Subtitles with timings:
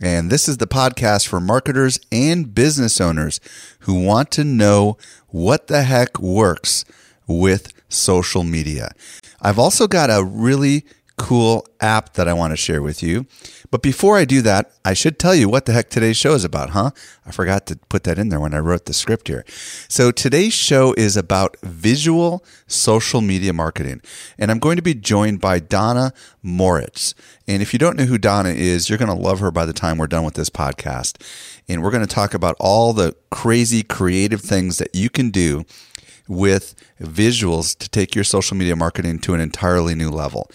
[0.00, 3.40] and this is the podcast for marketers and business owners
[3.80, 6.84] who want to know what the heck works
[7.26, 8.90] with social media.
[9.40, 10.84] I've also got a really
[11.16, 13.26] cool app that I want to share with you.
[13.70, 16.44] But before I do that, I should tell you what the heck today's show is
[16.44, 16.90] about, huh?
[17.24, 19.44] I forgot to put that in there when I wrote the script here.
[19.88, 24.02] So today's show is about visual social media marketing.
[24.38, 27.14] And I'm going to be joined by Donna Moritz.
[27.48, 29.72] And if you don't know who Donna is, you're going to love her by the
[29.72, 31.22] time we're done with this podcast.
[31.68, 35.64] And we're going to talk about all the crazy creative things that you can do
[36.28, 40.50] with visuals to take your social media marketing to an entirely new level.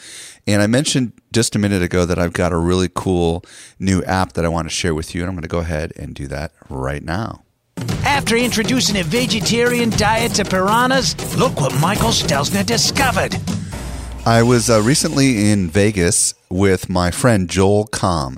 [0.47, 3.43] And I mentioned just a minute ago that I've got a really cool
[3.79, 5.93] new app that I want to share with you, and I'm going to go ahead
[5.95, 7.43] and do that right now.
[8.05, 13.35] After introducing a vegetarian diet to piranhas, look what Michael Stelzner discovered.
[14.25, 18.37] I was uh, recently in Vegas with my friend Joel Comm,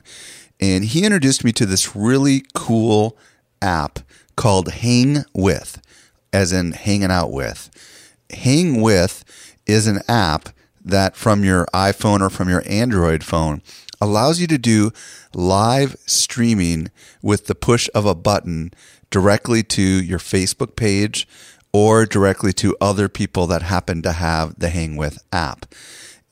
[0.60, 3.18] and he introduced me to this really cool
[3.62, 4.00] app
[4.36, 5.82] called Hang With
[6.34, 7.70] as in hanging out with.
[8.32, 9.24] Hang with
[9.68, 10.50] is an app
[10.84, 13.62] that from your iPhone or from your Android phone
[14.02, 14.92] allows you to do
[15.34, 18.72] live streaming with the push of a button
[19.10, 21.28] directly to your Facebook page
[21.72, 25.66] or directly to other people that happen to have the Hang With app.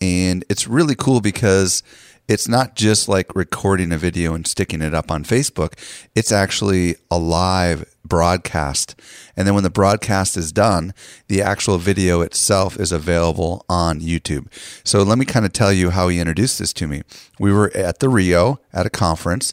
[0.01, 1.83] And it's really cool because
[2.31, 5.73] it's not just like recording a video and sticking it up on Facebook.
[6.15, 8.97] It's actually a live broadcast.
[9.35, 10.93] And then when the broadcast is done,
[11.27, 14.47] the actual video itself is available on YouTube.
[14.85, 17.01] So let me kind of tell you how he introduced this to me.
[17.37, 19.51] We were at the Rio at a conference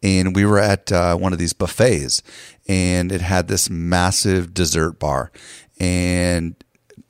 [0.00, 2.22] and we were at uh, one of these buffets
[2.68, 5.32] and it had this massive dessert bar
[5.80, 6.54] and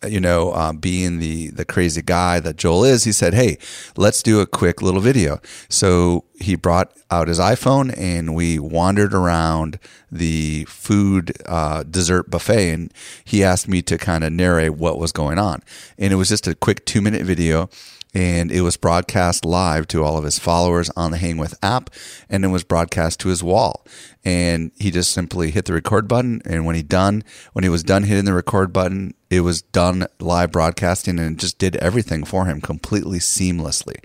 [0.07, 3.59] you know, um, being the the crazy guy that Joel is, he said, "Hey,
[3.97, 9.13] let's do a quick little video." So he brought out his iPhone and we wandered
[9.13, 9.79] around
[10.11, 15.13] the food uh, dessert buffet, and he asked me to kind of narrate what was
[15.13, 15.63] going on,
[15.99, 17.69] and it was just a quick two minute video
[18.15, 21.91] and it was broadcast live to all of his followers on the Hang With app,
[22.29, 23.85] and it was broadcast to his wall.
[24.25, 27.83] And he just simply hit the record button, and when he done, when he was
[27.83, 32.47] done hitting the record button, it was done live broadcasting, and just did everything for
[32.47, 33.97] him completely seamlessly.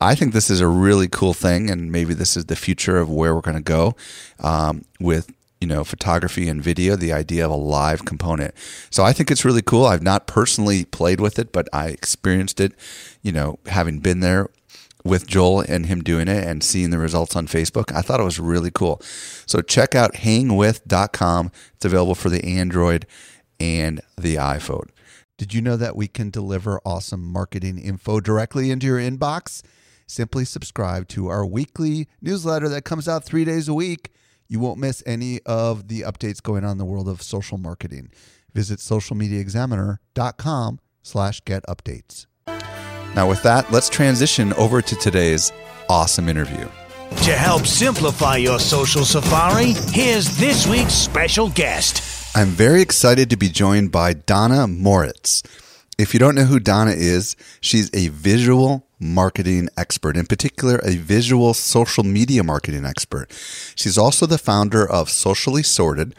[0.00, 3.08] I think this is a really cool thing, and maybe this is the future of
[3.08, 3.96] where we're going to go
[4.40, 5.30] um, with
[5.60, 8.54] you know, photography and video, the idea of a live component.
[8.88, 9.84] So I think it's really cool.
[9.84, 12.72] I've not personally played with it, but I experienced it,
[13.22, 14.48] you know, having been there
[15.04, 17.94] with Joel and him doing it and seeing the results on Facebook.
[17.94, 19.00] I thought it was really cool.
[19.46, 21.52] So check out hangwith.com.
[21.74, 23.06] It's available for the Android
[23.60, 24.88] and the iPhone.
[25.38, 29.62] Did you know that we can deliver awesome marketing info directly into your inbox?
[30.06, 34.10] Simply subscribe to our weekly newsletter that comes out three days a week
[34.50, 38.10] you won't miss any of the updates going on in the world of social marketing.
[38.52, 42.26] Visit socialmediaexaminer.com slash get updates.
[43.14, 45.52] Now with that, let's transition over to today's
[45.88, 46.68] awesome interview.
[47.24, 52.19] To help simplify your social safari, here's this week's special guest.
[52.32, 55.42] I'm very excited to be joined by Donna Moritz.
[55.98, 60.94] If you don't know who Donna is, she's a visual marketing expert, in particular, a
[60.94, 63.32] visual social media marketing expert.
[63.74, 66.14] She's also the founder of Socially Sorted,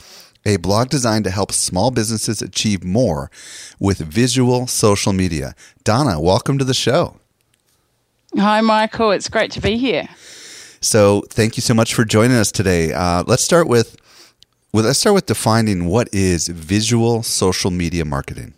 [0.45, 3.31] a blog designed to help small businesses achieve more
[3.79, 5.55] with visual social media.
[5.85, 7.15] Donna, welcome to the show.
[8.37, 9.11] Hi, Michael.
[9.11, 10.09] It's great to be here.
[10.81, 12.91] So, thank you so much for joining us today.
[12.91, 14.00] Uh, let's start with
[14.73, 18.53] well, let's start with defining what is visual social media marketing.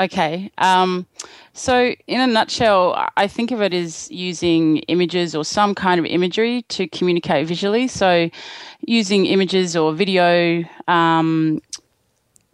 [0.00, 0.50] Okay.
[0.58, 1.06] Um,
[1.52, 6.06] so, in a nutshell, I think of it as using images or some kind of
[6.06, 7.86] imagery to communicate visually.
[7.86, 8.28] So,
[8.80, 11.62] using images or video um,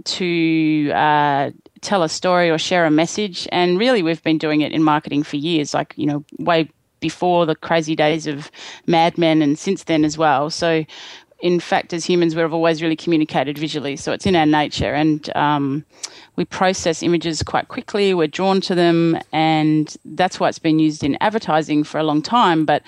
[0.04, 3.48] to uh, tell a story or share a message.
[3.52, 6.68] And really, we've been doing it in marketing for years, like, you know, way
[7.00, 8.50] before the crazy days of
[8.86, 10.50] Mad Men and since then as well.
[10.50, 10.84] So,
[11.40, 13.96] in fact, as humans, we've always really communicated visually.
[13.96, 14.92] So it's in our nature.
[14.92, 15.84] And um,
[16.36, 19.18] we process images quite quickly, we're drawn to them.
[19.32, 22.64] And that's why it's been used in advertising for a long time.
[22.64, 22.82] But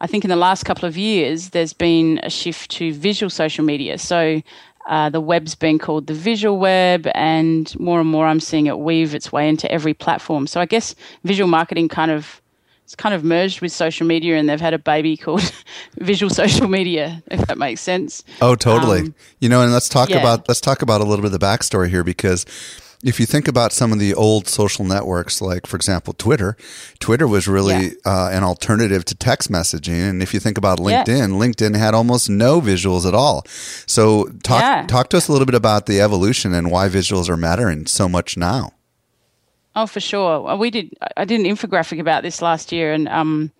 [0.00, 3.64] I think in the last couple of years, there's been a shift to visual social
[3.64, 3.98] media.
[3.98, 4.42] So
[4.88, 8.78] uh, the web's been called the visual web, and more and more I'm seeing it
[8.78, 10.46] weave its way into every platform.
[10.46, 12.40] So I guess visual marketing kind of
[12.88, 15.42] it's kind of merged with social media, and they've had a baby called
[15.98, 18.24] visual social media, if that makes sense.
[18.40, 19.00] Oh, totally.
[19.00, 20.20] Um, you know, and let's talk yeah.
[20.20, 22.46] about let's talk about a little bit of the backstory here because
[23.04, 26.56] if you think about some of the old social networks, like for example Twitter,
[26.98, 27.90] Twitter was really yeah.
[28.06, 30.08] uh, an alternative to text messaging.
[30.08, 31.26] And if you think about LinkedIn, yeah.
[31.26, 33.44] LinkedIn had almost no visuals at all.
[33.86, 34.86] So talk yeah.
[34.86, 38.08] talk to us a little bit about the evolution and why visuals are mattering so
[38.08, 38.72] much now.
[39.78, 40.56] Oh, for sure.
[40.56, 40.92] We did.
[41.16, 43.52] I did an infographic about this last year, and um,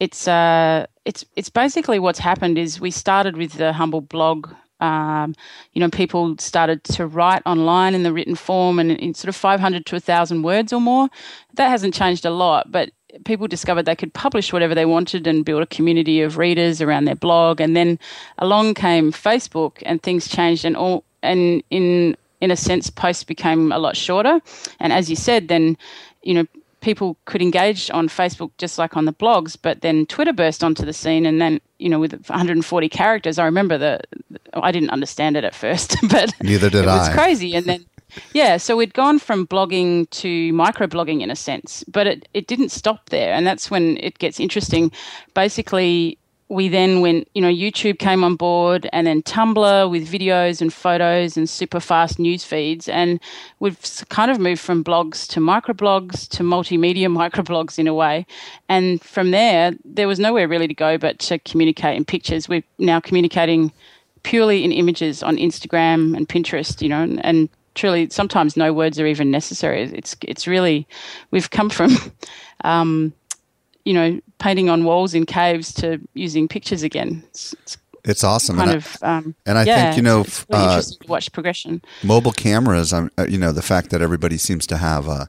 [0.00, 5.34] it's uh, it's it's basically what's happened is we started with the humble blog um,
[5.72, 9.36] you know, people started to write online in the written form and in sort of
[9.36, 11.08] 500 to 1,000 words or more.
[11.54, 12.90] That hasn't changed a lot, but
[13.24, 17.06] people discovered they could publish whatever they wanted and build a community of readers around
[17.06, 17.58] their blog.
[17.58, 17.98] And then
[18.36, 23.72] along came Facebook, and things changed, and all and in in a sense, posts became
[23.72, 24.40] a lot shorter.
[24.80, 25.76] And as you said, then
[26.22, 26.46] you know
[26.80, 30.84] people could engage on Facebook just like on the blogs, but then Twitter burst onto
[30.84, 34.00] the scene, and then you know with 140 characters, I remember the
[34.54, 36.98] I didn't understand it at first, but neither did it I.
[36.98, 37.84] was crazy, and then.
[38.32, 42.70] Yeah, so we'd gone from blogging to microblogging in a sense, but it, it didn't
[42.70, 43.34] stop there.
[43.34, 44.92] And that's when it gets interesting.
[45.34, 46.16] Basically,
[46.48, 50.72] we then went, you know, YouTube came on board and then Tumblr with videos and
[50.72, 52.88] photos and super fast news feeds.
[52.88, 53.18] And
[53.58, 53.78] we've
[54.10, 58.26] kind of moved from blogs to microblogs to multimedia microblogs in a way.
[58.68, 62.48] And from there, there was nowhere really to go but to communicate in pictures.
[62.48, 63.72] We're now communicating
[64.22, 69.00] purely in images on Instagram and Pinterest, you know, and, and truly sometimes no words
[69.00, 69.82] are even necessary.
[69.82, 70.86] It's, it's really,
[71.32, 71.96] we've come from,
[72.64, 73.12] um,
[73.86, 77.22] you know, painting on walls in caves to using pictures again.
[77.28, 78.56] It's, it's, it's awesome.
[78.56, 80.98] Kind and of, I, um, and I yeah, think you know, it's really uh, interesting
[81.02, 81.82] to watch progression.
[82.02, 82.92] Mobile cameras.
[82.92, 85.28] Um, uh, you know, the fact that everybody seems to have a,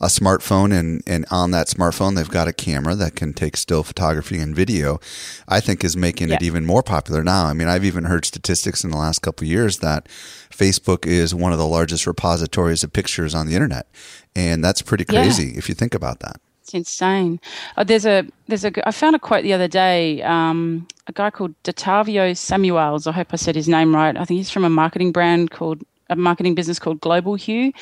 [0.00, 3.82] a smartphone, and and on that smartphone they've got a camera that can take still
[3.82, 5.00] photography and video.
[5.46, 6.36] I think is making yeah.
[6.36, 7.44] it even more popular now.
[7.44, 10.08] I mean, I've even heard statistics in the last couple of years that
[10.50, 13.86] Facebook is one of the largest repositories of pictures on the internet,
[14.34, 15.58] and that's pretty crazy yeah.
[15.58, 16.40] if you think about that.
[16.68, 17.40] It's insane.
[17.78, 20.22] Oh, there's a there's a I found a quote the other day.
[20.22, 23.06] Um, a guy called Datavio Samuels.
[23.06, 24.14] I hope I said his name right.
[24.14, 27.72] I think he's from a marketing brand called a marketing business called Global Hue,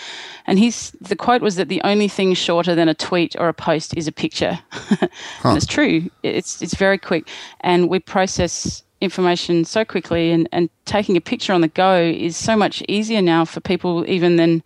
[0.47, 3.55] and he's the quote was that the only thing shorter than a tweet or a
[3.55, 5.09] post is a picture, huh.
[5.43, 6.09] and it's true.
[6.23, 7.29] It's it's very quick,
[7.63, 12.37] and we process information so quickly, and and taking a picture on the go is
[12.37, 14.63] so much easier now for people even than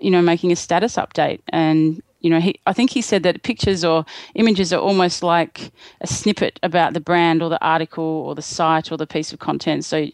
[0.00, 3.42] you know making a status update and you know, he, I think he said that
[3.42, 8.34] pictures or images are almost like a snippet about the brand or the article or
[8.34, 9.84] the site or the piece of content.
[9.84, 10.06] So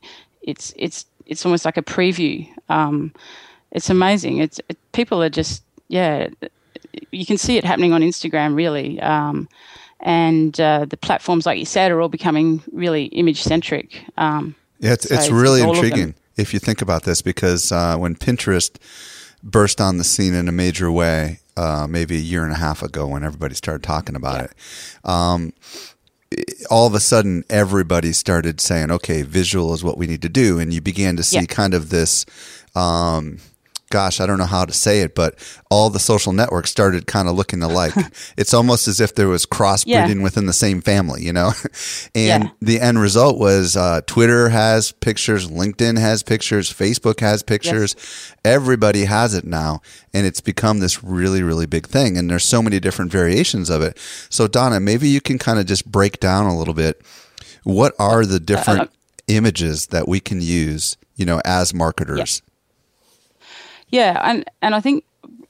[0.42, 2.48] it's it's it's almost like a preview.
[2.68, 3.12] Um,
[3.72, 4.38] it's amazing.
[4.38, 6.28] It's it, people are just yeah.
[7.10, 9.00] You can see it happening on Instagram, really.
[9.00, 9.48] Um,
[10.00, 14.04] and uh, the platforms, like you said, are all becoming really image centric.
[14.16, 17.96] Um, yeah, it's, so it's really it's intriguing if you think about this because uh,
[17.96, 18.76] when Pinterest
[19.42, 22.82] burst on the scene in a major way, uh, maybe a year and a half
[22.82, 24.44] ago when everybody started talking about yeah.
[24.44, 24.52] it.
[25.04, 25.52] Um,
[26.70, 30.58] all of a sudden, everybody started saying, "Okay, visual is what we need to do,"
[30.58, 31.46] and you began to see yeah.
[31.46, 32.26] kind of this.
[32.74, 33.38] Um,
[33.90, 35.36] gosh, I don't know how to say it, but
[35.70, 37.92] all the social networks started kind of looking alike.
[38.36, 40.22] it's almost as if there was crossbreeding yeah.
[40.22, 41.52] within the same family, you know?
[42.14, 42.50] and yeah.
[42.60, 47.94] the end result was uh, Twitter has pictures, LinkedIn has pictures, Facebook has pictures.
[47.96, 48.34] Yes.
[48.44, 49.80] Everybody has it now.
[50.12, 52.16] And it's become this really, really big thing.
[52.16, 53.98] And there's so many different variations of it.
[54.30, 57.02] So, Donna, maybe you can kind of just break down a little bit.
[57.64, 58.88] What are the different uh, uh,
[59.28, 62.42] images that we can use, you know, as marketers?
[62.42, 62.45] Yeah,
[64.24, 65.04] and and I think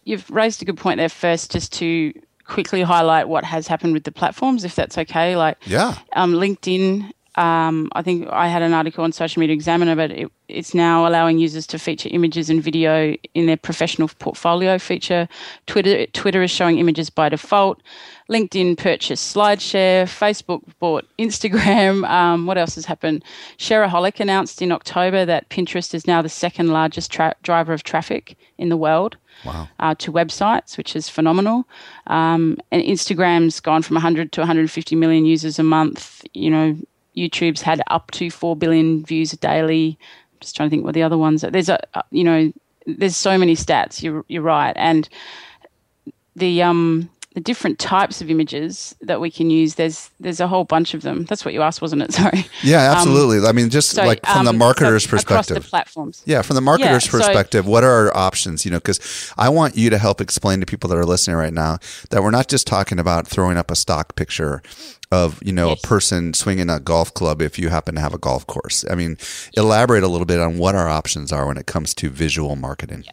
[0.05, 2.12] you've raised a good point there first, just to
[2.45, 5.37] quickly highlight what has happened with the platforms, if that's okay.
[5.37, 9.95] Like, yeah, um, LinkedIn Um, I think I had an article on Social Media Examiner,
[9.95, 14.78] but it, it's now allowing users to feature images and video in their professional portfolio
[14.78, 15.28] feature.
[15.66, 17.83] Twitter Twitter is showing images by default.
[18.31, 20.05] LinkedIn purchased SlideShare.
[20.05, 22.05] Facebook bought Instagram.
[22.16, 23.25] Um, what else has happened?
[23.59, 28.38] Shareaholic announced in October that Pinterest is now the second largest tra- driver of traffic
[28.57, 29.16] in the world.
[29.45, 29.69] Wow.
[29.78, 31.69] Uh, to websites, which is phenomenal.
[32.07, 36.25] Um, and Instagram's gone from 100 to 150 million users a month.
[36.33, 36.76] You know,
[37.16, 39.99] YouTube's had up to 4 billion views daily.
[40.00, 41.50] I'm just trying to think what the other ones are.
[41.50, 41.78] There's a,
[42.11, 42.52] you know,
[42.87, 44.02] there's so many stats.
[44.02, 44.73] You're, you're right.
[44.76, 45.08] And
[46.35, 50.64] the, um, the different types of images that we can use there's there's a whole
[50.64, 53.52] bunch of them that's what you asked wasn't it sorry yeah um, absolutely um, i
[53.52, 56.56] mean just so, like from um, the marketer's so perspective across the platforms yeah from
[56.56, 59.90] the marketer's yeah, perspective so, what are our options you know because i want you
[59.90, 62.99] to help explain to people that are listening right now that we're not just talking
[62.99, 64.62] about throwing up a stock picture
[65.12, 65.82] of you know yes.
[65.82, 68.94] a person swinging a golf club if you happen to have a golf course i
[68.94, 69.16] mean
[69.56, 73.02] elaborate a little bit on what our options are when it comes to visual marketing
[73.04, 73.12] yeah.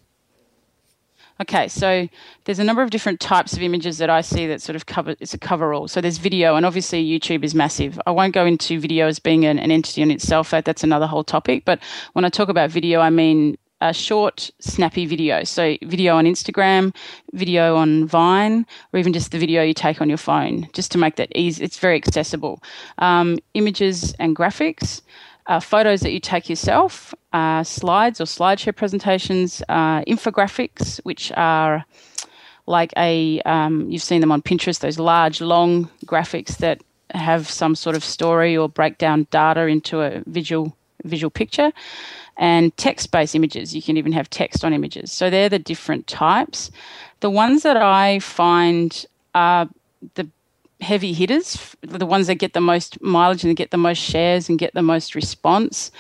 [1.42, 2.08] Okay, so
[2.46, 5.16] there's a number of different types of images that I see that sort of cover
[5.20, 5.88] it's a coverall.
[5.88, 8.00] So there's video, and obviously YouTube is massive.
[8.06, 10.52] I won't go into video as being an, an entity in itself.
[10.52, 11.66] That that's another whole topic.
[11.66, 11.80] But
[12.14, 13.58] when I talk about video, I mean
[13.90, 15.44] a short, snappy video.
[15.44, 16.96] So, video on Instagram,
[17.34, 20.98] video on Vine, or even just the video you take on your phone, just to
[20.98, 21.64] make that easy.
[21.64, 22.64] It's very accessible.
[22.98, 25.02] Um, images and graphics
[25.48, 31.86] uh, photos that you take yourself, uh, slides or slideshare presentations, uh, infographics, which are
[32.66, 36.82] like a um, you've seen them on Pinterest, those large, long graphics that
[37.14, 41.72] have some sort of story or break down data into a visual visual picture,
[42.38, 43.76] and text-based images.
[43.76, 45.12] You can even have text on images.
[45.12, 46.72] So they're the different types.
[47.20, 49.06] The ones that I find
[49.36, 49.70] are
[50.16, 50.28] the
[50.82, 54.60] heavy hitters, the ones that get the most mileage and get the most shares and
[54.60, 55.92] get the most response,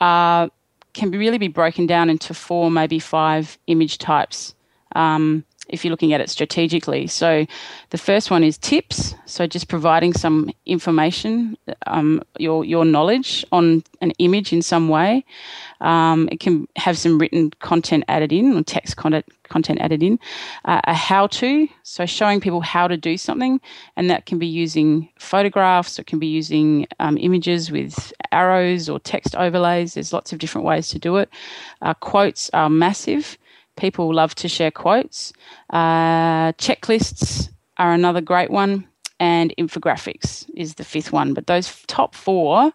[0.00, 0.48] uh,
[0.94, 4.54] can really be broken down into four, maybe five image types.
[4.96, 7.06] Um, if you're looking at it strategically.
[7.06, 7.46] So,
[7.90, 9.14] the first one is tips.
[9.26, 15.24] So, just providing some information, um, your your knowledge on an image in some way.
[15.80, 20.18] Um, it can have some written content added in or text content content added in.
[20.64, 23.60] Uh, a how to, so showing people how to do something,
[23.96, 28.98] and that can be using photographs, it can be using um, images with arrows or
[28.98, 29.94] text overlays.
[29.94, 31.28] There's lots of different ways to do it.
[31.82, 33.36] Uh, quotes are massive.
[33.80, 35.32] People love to share quotes.
[35.70, 38.86] Uh, checklists are another great one,
[39.18, 41.32] and infographics is the fifth one.
[41.32, 42.72] But those top four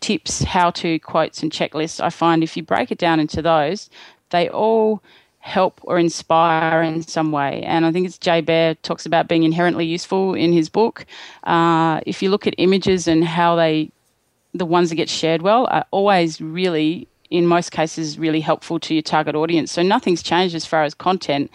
[0.00, 3.90] tips, how to quotes, and checklists, I find if you break it down into those,
[4.30, 5.02] they all
[5.40, 7.62] help or inspire in some way.
[7.62, 11.04] And I think it's Jay Baer talks about being inherently useful in his book.
[11.44, 13.90] Uh, if you look at images and how they,
[14.54, 18.94] the ones that get shared well, are always really, in most cases, really helpful to
[18.94, 19.72] your target audience.
[19.72, 21.50] So nothing's changed as far as content.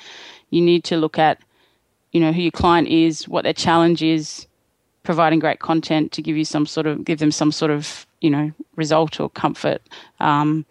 [0.49, 1.39] You need to look at,
[2.11, 4.47] you know, who your client is, what their challenge is,
[5.03, 8.29] providing great content to give you some sort of give them some sort of you
[8.29, 9.81] know result or comfort.
[10.19, 10.65] Um,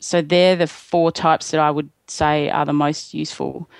[0.00, 3.70] so they're the four types that I would say are the most useful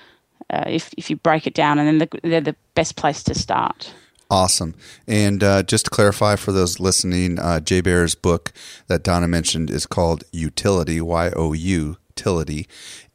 [0.48, 3.34] uh, if if you break it down, and then the, they're the best place to
[3.34, 3.92] start.
[4.30, 4.74] Awesome.
[5.06, 8.52] And uh, just to clarify for those listening, uh, Jay Baer's book
[8.88, 12.68] that Donna mentioned is called Youtility, Y O U utility.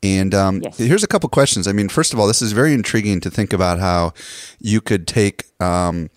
[0.03, 0.77] And um, yes.
[0.77, 1.67] here's a couple questions.
[1.67, 4.13] I mean, first of all, this is very intriguing to think about how
[4.59, 6.09] you could take um,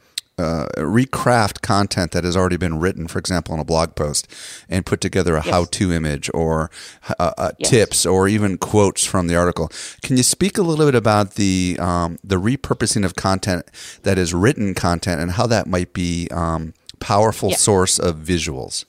[0.42, 4.26] uh, recraft content that has already been written, for example, on a blog post,
[4.68, 5.52] and put together a yes.
[5.52, 6.70] how-to image or
[7.18, 7.70] uh, uh, yes.
[7.70, 9.70] tips or even quotes from the article.
[10.02, 13.66] Can you speak a little bit about the um, the repurposing of content
[14.02, 17.56] that is written content and how that might be um, powerful yeah.
[17.56, 18.84] source of visuals?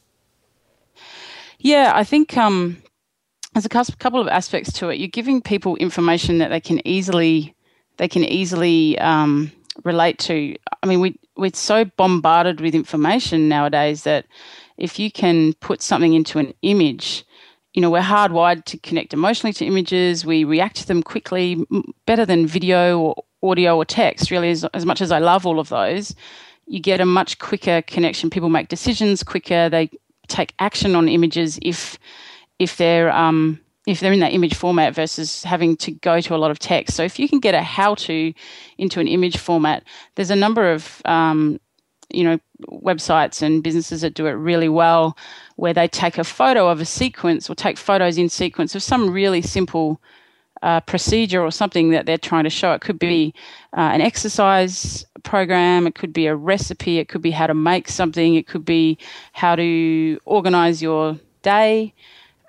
[1.60, 2.82] Yeah, I think um,
[3.54, 5.00] there's a couple of aspects to it.
[5.00, 7.56] You're giving people information that they can easily
[7.98, 9.52] they can easily um,
[9.84, 10.56] relate to.
[10.82, 14.26] I mean, we we're so bombarded with information nowadays that
[14.78, 17.26] if you can put something into an image,
[17.74, 20.26] you know, we're hardwired to connect emotionally to images.
[20.26, 21.66] We react to them quickly,
[22.06, 24.30] better than video or audio or text.
[24.30, 26.16] Really, as, as much as I love all of those,
[26.68, 28.30] you get a much quicker connection.
[28.30, 29.70] People make decisions quicker.
[29.70, 29.90] They
[30.28, 31.98] take action on images if
[32.60, 36.38] if they're um, if they're in that image format versus having to go to a
[36.38, 36.96] lot of text.
[36.96, 38.34] So if you can get a how to
[38.78, 39.84] into an image format,
[40.16, 41.60] there's a number of um,
[42.10, 45.18] you know websites and businesses that do it really well,
[45.56, 49.10] where they take a photo of a sequence or take photos in sequence of some
[49.10, 50.00] really simple
[50.62, 52.72] uh, procedure or something that they're trying to show.
[52.72, 53.34] It could be
[53.76, 57.90] uh, an exercise program, it could be a recipe, it could be how to make
[57.90, 58.98] something, it could be
[59.34, 61.94] how to organize your day,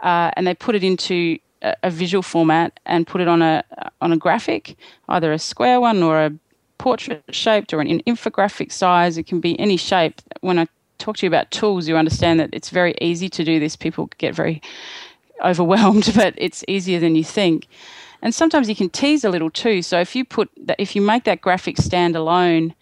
[0.05, 3.65] uh, and they put it into a, a, visual format and put it on a
[4.01, 4.77] on a graphic,
[5.09, 6.33] either a square one or a
[6.79, 9.17] portrait shaped or an infographic size.
[9.17, 10.21] It can be any shape.
[10.43, 10.67] When I
[10.99, 13.77] talk to you about tools, you understand that it's very easy to do this.
[13.77, 14.61] People get very
[15.43, 17.67] overwhelmed, but it's easier than you think.
[18.21, 19.81] And sometimes you can tease a little too.
[19.83, 22.75] So if you put that, if you make that graphic stand alone,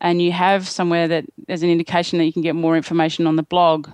[0.00, 3.36] and you have somewhere that there's an indication that you can get more information on
[3.36, 3.88] the blog,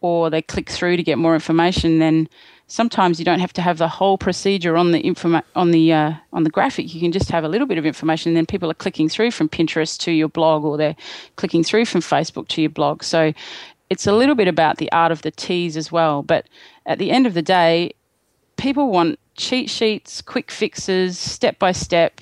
[0.00, 2.28] or they click through to get more information, then
[2.68, 6.12] sometimes you don't have to have the whole procedure on the informa- on the uh,
[6.32, 6.94] on the graphic.
[6.94, 9.32] You can just have a little bit of information, and then people are clicking through
[9.32, 10.96] from Pinterest to your blog, or they're
[11.36, 13.02] clicking through from Facebook to your blog.
[13.02, 13.32] So
[13.90, 16.22] it's a little bit about the art of the tease as well.
[16.22, 16.46] But
[16.86, 17.92] at the end of the day,
[18.56, 22.20] people want cheat sheets, quick fixes, step by step.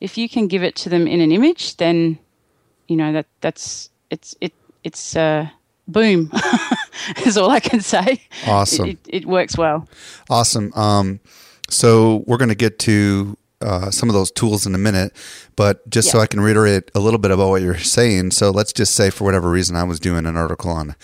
[0.00, 2.18] If you can give it to them in an image, then
[2.86, 4.52] you know that that's it's it
[4.84, 5.48] it's uh,
[5.88, 6.30] boom
[7.26, 8.22] is all I can say.
[8.46, 8.86] Awesome.
[8.86, 9.88] It, it, it works well.
[10.30, 10.72] Awesome.
[10.74, 11.20] Um,
[11.68, 15.12] so we're going to get to uh, some of those tools in a minute,
[15.56, 16.12] but just yeah.
[16.12, 18.32] so I can reiterate a little bit about what you're saying.
[18.32, 20.94] So let's just say, for whatever reason, I was doing an article on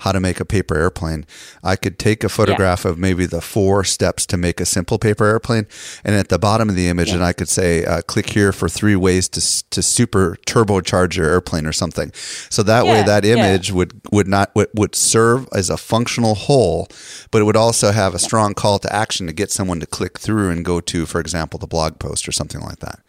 [0.00, 1.26] how to make a paper airplane.
[1.64, 2.92] I could take a photograph yeah.
[2.92, 5.66] of maybe the four steps to make a simple paper airplane,
[6.04, 7.14] and at the bottom of the image, yeah.
[7.14, 11.26] and I could say, uh, click here for three ways to to super turbocharge your
[11.26, 12.12] airplane or something.
[12.50, 16.88] So that way, that image would would not would, would serve as a functional whole,
[17.30, 20.18] but it would also have a strong call to action to get someone to click
[20.18, 23.00] through and go to, for example, the blog post or something like that.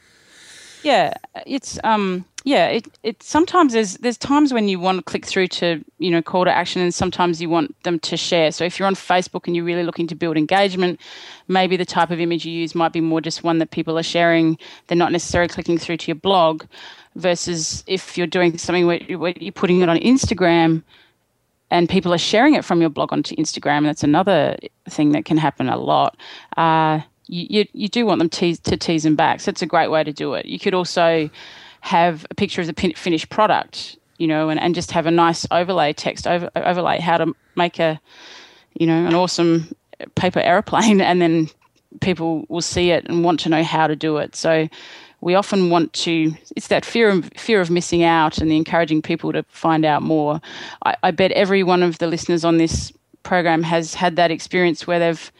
[0.83, 1.13] Yeah,
[1.45, 5.47] it's um yeah, it, it sometimes there's there's times when you want to click through
[5.47, 8.51] to, you know, call to action and sometimes you want them to share.
[8.51, 10.99] So if you're on Facebook and you're really looking to build engagement,
[11.47, 14.03] maybe the type of image you use might be more just one that people are
[14.03, 14.57] sharing.
[14.87, 16.65] They're not necessarily clicking through to your blog
[17.15, 20.83] versus if you're doing something where, where you're putting it on Instagram
[21.71, 23.83] and people are sharing it from your blog onto Instagram.
[23.83, 24.57] That's another
[24.89, 26.17] thing that can happen a lot.
[26.57, 26.99] Uh,
[27.33, 29.41] you, you, do want them tease, to tease them back.
[29.41, 30.45] So it's a great way to do it.
[30.45, 31.29] You could also
[31.81, 35.45] have a picture of the finished product, you know, and, and just have a nice
[35.49, 37.99] overlay text over, overlay how to make a,
[38.75, 39.75] you know, an awesome
[40.15, 41.49] paper aeroplane, and then
[42.01, 44.35] people will see it and want to know how to do it.
[44.35, 44.67] So
[45.21, 49.01] we often want to it's that fear of fear of missing out and the encouraging
[49.01, 50.41] people to find out more
[50.85, 52.91] I, I, bet every one of the listeners on this
[53.23, 55.31] program has had that experience where they've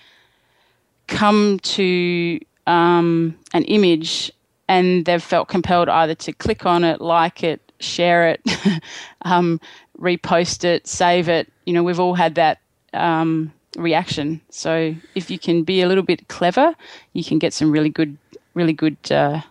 [1.07, 4.31] come to um, an image
[4.67, 8.41] and they've felt compelled either to click on it, like it, share it,
[9.23, 9.59] um,
[9.99, 11.51] repost it, save it.
[11.65, 12.59] You know, we've all had that
[12.93, 14.41] um, reaction.
[14.49, 16.75] So if you can be a little bit clever,
[17.13, 18.17] you can get some really good,
[18.53, 18.97] really good.
[19.11, 19.41] Uh,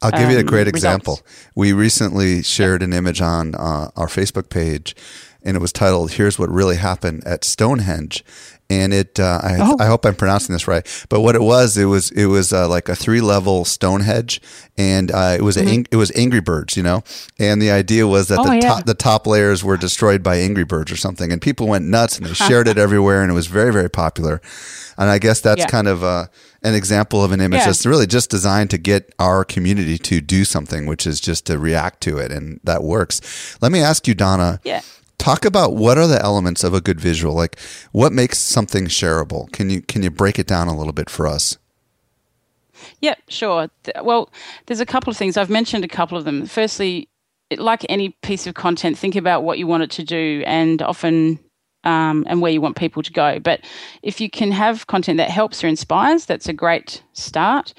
[0.00, 1.20] I'll give you a um, great example.
[1.54, 4.96] We recently shared an image on uh, our Facebook page,
[5.44, 8.24] and it was titled "Here's What Really Happened at Stonehenge,"
[8.72, 9.76] and it uh, I, oh.
[9.78, 10.86] I, hope I'm pronouncing this right.
[11.08, 14.40] But what it was, it was it was uh, like a three level Stonehenge,
[14.78, 15.68] and uh, it was mm-hmm.
[15.68, 17.02] ang- it was Angry Birds, you know.
[17.38, 18.60] And the idea was that oh, the yeah.
[18.60, 22.16] top the top layers were destroyed by Angry Birds or something, and people went nuts
[22.16, 24.40] and they shared it everywhere, and it was very very popular.
[24.96, 25.66] And I guess that's yeah.
[25.66, 26.26] kind of uh,
[26.62, 27.66] an example of an image yeah.
[27.66, 31.58] that's really just designed to get our community to do something, which is just to
[31.58, 33.58] react to it, and that works.
[33.60, 34.60] Let me ask you, Donna.
[34.64, 34.80] Yeah
[35.22, 37.34] talk about what are the elements of a good visual?
[37.34, 37.58] Like
[37.92, 39.50] what makes something shareable?
[39.52, 41.58] Can you can you break it down a little bit for us?
[43.00, 43.68] Yeah sure.
[44.02, 44.30] Well
[44.66, 45.36] there's a couple of things.
[45.36, 46.46] I've mentioned a couple of them.
[46.46, 47.08] Firstly
[47.56, 51.38] like any piece of content think about what you want it to do and often
[51.84, 53.38] um, and where you want people to go.
[53.38, 53.60] But
[54.02, 57.74] if you can have content that helps or inspires that's a great start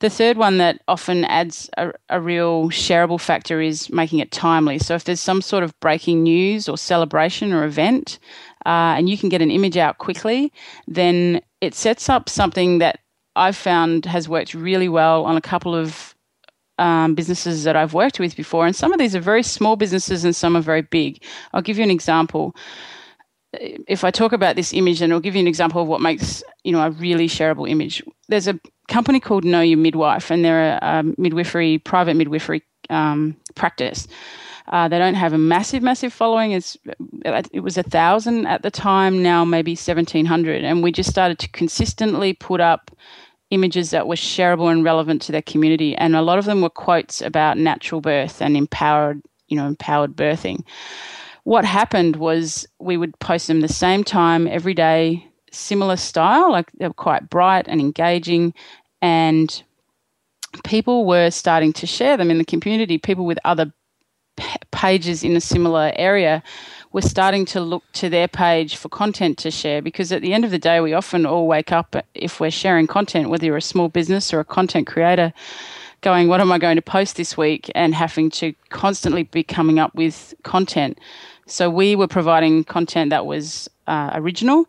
[0.00, 4.78] the third one that often adds a, a, real shareable factor is making it timely.
[4.78, 8.18] So if there's some sort of breaking news or celebration or event,
[8.66, 10.52] uh, and you can get an image out quickly,
[10.86, 13.00] then it sets up something that
[13.36, 16.14] I've found has worked really well on a couple of
[16.78, 18.66] um, businesses that I've worked with before.
[18.66, 21.22] And some of these are very small businesses and some are very big.
[21.52, 22.54] I'll give you an example
[23.60, 26.42] if I talk about this image, and I'll give you an example of what makes
[26.64, 28.02] you know a really shareable image.
[28.28, 33.36] There's a company called Know Your Midwife, and they're a, a midwifery private midwifery um,
[33.54, 34.08] practice.
[34.68, 36.50] Uh, they don't have a massive, massive following.
[36.50, 36.76] It's,
[37.52, 39.22] it was a thousand at the time.
[39.22, 42.90] Now maybe seventeen hundred, and we just started to consistently put up
[43.50, 45.94] images that were shareable and relevant to their community.
[45.94, 50.16] And a lot of them were quotes about natural birth and empowered, you know, empowered
[50.16, 50.64] birthing
[51.46, 56.72] what happened was we would post them the same time every day, similar style, like
[56.72, 58.52] they were quite bright and engaging,
[59.00, 59.62] and
[60.64, 62.98] people were starting to share them in the community.
[62.98, 63.72] People with other
[64.72, 66.42] pages in a similar area
[66.90, 70.44] were starting to look to their page for content to share because at the end
[70.44, 73.62] of the day, we often all wake up if we're sharing content, whether you're a
[73.62, 75.32] small business or a content creator,
[76.00, 77.70] going, What am I going to post this week?
[77.76, 80.98] and having to constantly be coming up with content.
[81.46, 84.66] So we were providing content that was uh, original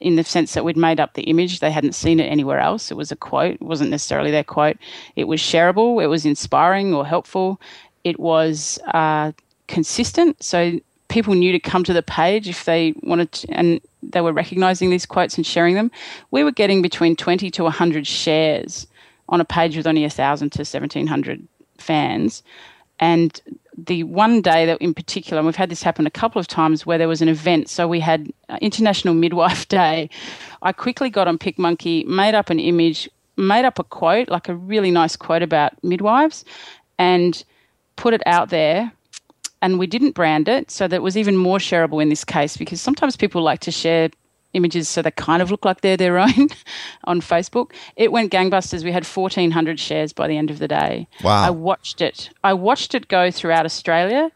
[0.00, 1.60] in the sense that we'd made up the image.
[1.60, 2.90] They hadn't seen it anywhere else.
[2.90, 4.76] It was a quote, it wasn't necessarily their quote.
[5.16, 7.60] It was shareable, it was inspiring or helpful,
[8.02, 9.32] it was uh,
[9.68, 10.42] consistent.
[10.42, 14.32] So people knew to come to the page if they wanted to, and they were
[14.32, 15.90] recognizing these quotes and sharing them.
[16.30, 18.86] We were getting between 20 to 100 shares
[19.28, 21.46] on a page with only 1,000 to 1,700
[21.78, 22.42] fans.
[22.98, 23.40] And
[23.76, 26.84] the one day that in particular, and we've had this happen a couple of times
[26.84, 27.68] where there was an event.
[27.68, 30.10] So we had uh, International Midwife Day.
[30.62, 34.54] I quickly got on PicMonkey, made up an image, made up a quote, like a
[34.54, 36.44] really nice quote about midwives,
[36.98, 37.42] and
[37.96, 38.92] put it out there.
[39.62, 42.80] And we didn't brand it, so that was even more shareable in this case because
[42.80, 44.08] sometimes people like to share
[44.52, 46.48] images so they kind of look like they're their own
[47.04, 47.72] on Facebook.
[47.96, 48.84] It went gangbusters.
[48.84, 51.06] We had 1,400 shares by the end of the day.
[51.22, 51.42] Wow.
[51.42, 52.30] I watched it.
[52.44, 54.30] I watched it go throughout Australia.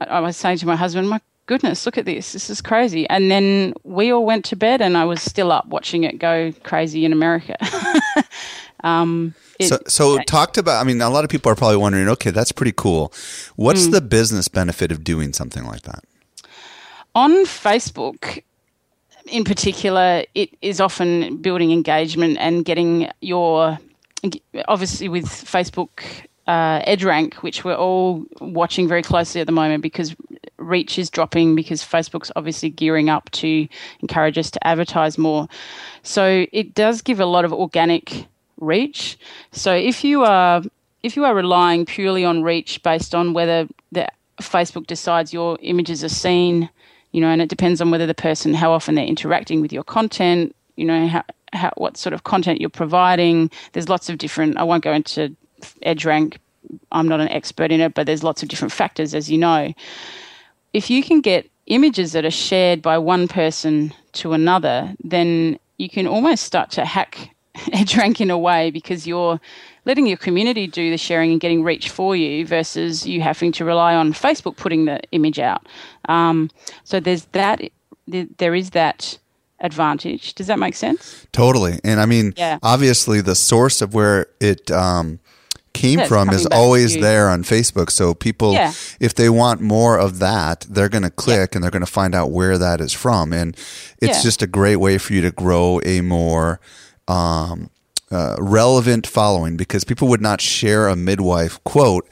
[0.00, 2.32] I was saying to my husband, my goodness, look at this.
[2.32, 3.08] This is crazy.
[3.08, 6.52] And then we all went to bed and I was still up watching it go
[6.62, 7.56] crazy in America.
[8.84, 10.80] um, it, so, so talked about.
[10.80, 12.08] I mean, a lot of people are probably wondering.
[12.08, 13.12] Okay, that's pretty cool.
[13.54, 13.92] What's mm.
[13.92, 16.04] the business benefit of doing something like that?
[17.14, 18.42] On Facebook,
[19.26, 23.78] in particular, it is often building engagement and getting your,
[24.68, 30.14] obviously with Facebook uh, EdgeRank, which we're all watching very closely at the moment because
[30.58, 33.66] reach is dropping because Facebook's obviously gearing up to
[34.00, 35.48] encourage us to advertise more.
[36.02, 38.26] So it does give a lot of organic
[38.60, 39.18] reach.
[39.52, 40.62] So if you are
[41.02, 44.08] if you are relying purely on reach based on whether the
[44.40, 46.70] Facebook decides your images are seen
[47.14, 49.84] you know, and it depends on whether the person, how often they're interacting with your
[49.84, 51.22] content, you know, how,
[51.52, 53.52] how, what sort of content you're providing.
[53.72, 55.32] There's lots of different, I won't go into
[55.86, 56.38] EdgeRank,
[56.90, 59.72] I'm not an expert in it, but there's lots of different factors, as you know.
[60.72, 65.88] If you can get images that are shared by one person to another, then you
[65.88, 69.40] can almost start to hack EdgeRank in a way because you're
[69.84, 73.64] letting your community do the sharing and getting reach for you versus you having to
[73.64, 75.66] rely on Facebook putting the image out.
[76.08, 76.50] Um,
[76.84, 77.60] so there's that.
[78.06, 79.18] There is that
[79.60, 80.34] advantage.
[80.34, 81.26] Does that make sense?
[81.32, 81.80] Totally.
[81.82, 82.58] And I mean, yeah.
[82.62, 85.20] obviously, the source of where it um,
[85.72, 87.90] came yeah, from is always there on Facebook.
[87.90, 88.72] So people, yeah.
[89.00, 92.14] if they want more of that, they're going to click and they're going to find
[92.14, 93.32] out where that is from.
[93.32, 93.56] And
[94.00, 96.60] it's just a great way for you to grow a more
[97.08, 97.70] um,
[98.14, 102.08] uh, relevant following because people would not share a midwife quote.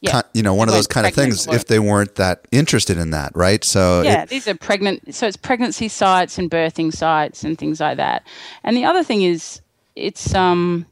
[0.00, 0.22] Yeah.
[0.34, 3.30] you know, one of those kind of things if they weren't that interested in that,
[3.36, 3.62] right?
[3.62, 5.14] So yeah, it, these are pregnant.
[5.14, 8.26] So it's pregnancy sites and birthing sites and things like that.
[8.64, 9.60] And the other thing is,
[9.94, 10.86] it's um,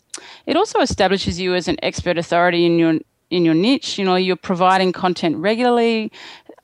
[0.46, 3.98] it also establishes you as an expert authority in your in your niche.
[3.98, 6.12] You know, you're providing content regularly.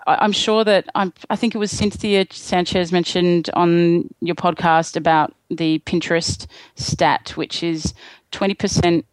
[0.06, 5.34] I'm sure that I'm, I think it was Cynthia Sanchez mentioned on your podcast about
[5.50, 7.94] the Pinterest stat, which is
[8.32, 9.04] 20%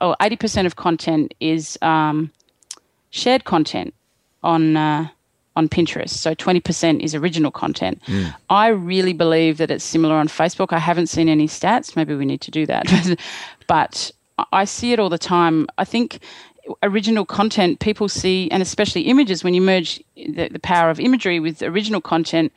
[0.00, 2.30] or 80% of content is um,
[3.10, 3.94] shared content
[4.42, 5.08] on uh,
[5.56, 6.10] on Pinterest.
[6.10, 8.00] So 20% is original content.
[8.06, 8.32] Mm.
[8.48, 10.72] I really believe that it's similar on Facebook.
[10.72, 11.96] I haven't seen any stats.
[11.96, 12.86] Maybe we need to do that.
[13.66, 14.12] but
[14.52, 15.66] I see it all the time.
[15.76, 16.20] I think
[16.84, 21.40] original content people see, and especially images, when you merge the, the power of imagery
[21.40, 22.52] with original content,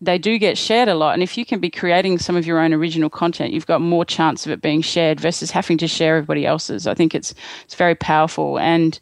[0.00, 1.14] they do get shared a lot.
[1.14, 4.04] And if you can be creating some of your own original content, you've got more
[4.04, 6.86] chance of it being shared versus having to share everybody else's.
[6.86, 8.98] I think it's it's very powerful, and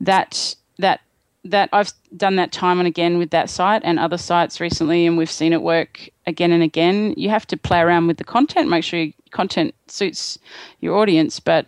[0.00, 1.00] that that
[1.44, 5.18] that I've done that time and again with that site and other sites recently, and
[5.18, 7.14] we've seen it work again and again.
[7.16, 10.38] You have to play around with the content, make sure your content suits
[10.80, 11.66] your audience, but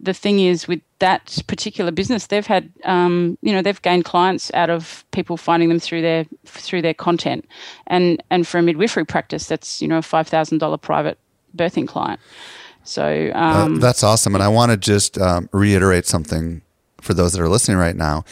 [0.00, 4.52] the thing is with that particular business, they've had, um, you know, they've gained clients
[4.54, 7.44] out of people finding them through their through their content,
[7.88, 11.18] and and for a midwifery practice, that's you know a five thousand dollar private
[11.56, 12.20] birthing client.
[12.84, 16.62] So um, uh, that's awesome, and I want to just um, reiterate something
[17.00, 18.24] for those that are listening right now.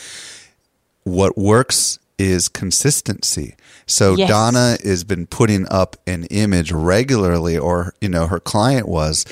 [1.02, 3.56] What works is consistency.
[3.86, 4.28] So yes.
[4.28, 9.24] Donna has been putting up an image regularly, or you know, her client was,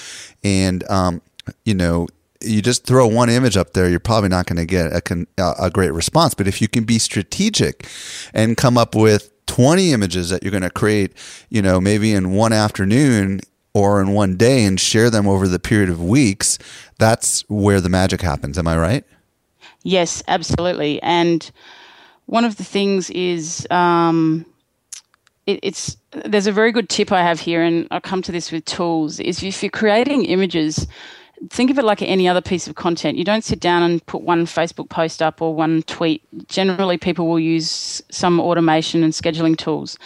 [0.42, 1.22] and um,
[1.64, 2.08] you know,
[2.40, 5.70] you just throw one image up there, you're probably not going to get a, a
[5.70, 6.34] great response.
[6.34, 7.88] But if you can be strategic
[8.32, 11.12] and come up with 20 images that you're going to create,
[11.48, 13.40] you know, maybe in one afternoon
[13.74, 16.58] or in one day and share them over the period of weeks,
[16.98, 18.58] that's where the magic happens.
[18.58, 19.04] Am I right?
[19.82, 21.02] Yes, absolutely.
[21.02, 21.50] And
[22.26, 24.44] one of the things is um,
[25.46, 28.52] it, it's there's a very good tip I have here, and I come to this
[28.52, 29.18] with tools.
[29.18, 30.86] Is if you're creating images,
[31.50, 33.18] think of it like any other piece of content.
[33.18, 36.22] You don't sit down and put one Facebook post up or one tweet.
[36.48, 39.98] Generally, people will use some automation and scheduling tools.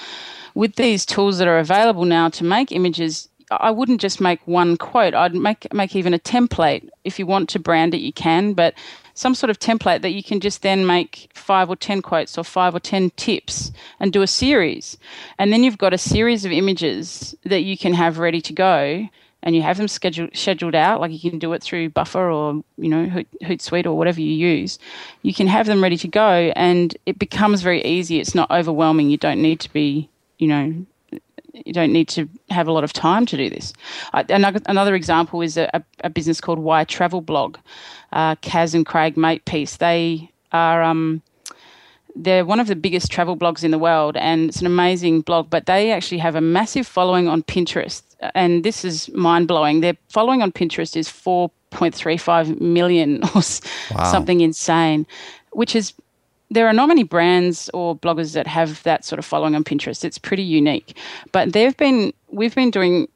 [0.55, 4.77] With these tools that are available now to make images, I wouldn't just make one
[4.77, 5.15] quote.
[5.15, 6.89] I'd make make even a template.
[7.05, 8.75] If you want to brand it, you can, but
[9.15, 12.45] some sort of template that you can just then make five or ten quotes or
[12.45, 14.97] five or ten tips and do a series.
[15.39, 19.09] And then you've got a series of images that you can have ready to go
[19.43, 22.63] and you have them scheduled scheduled out, like you can do it through Buffer or
[22.79, 24.79] you know Hoot, Hootsuite or whatever you use.
[25.23, 28.21] You can have them ready to go, and it becomes very easy.
[28.21, 29.11] It's not overwhelming.
[29.11, 30.87] You don't need to be you know
[31.53, 33.73] you don't need to have a lot of time to do this.
[34.13, 37.59] another, another example is a, a, business called Y Travel Blog.
[38.11, 39.77] Uh, Kaz and Craig Makepeace.
[39.77, 41.23] They are um,
[42.15, 45.51] they're one of the biggest travel blogs in the world, and it's an amazing blog.
[45.51, 48.03] But they actually have a massive following on Pinterest,
[48.35, 49.81] and this is mind blowing.
[49.81, 53.43] Their following on Pinterest is four point three five million or
[53.95, 54.11] wow.
[54.11, 55.07] something insane,
[55.53, 55.95] which is
[56.51, 60.05] there are not many brands or bloggers that have that sort of following on Pinterest.
[60.05, 60.97] It's pretty unique.
[61.33, 63.09] But they've been we've been doing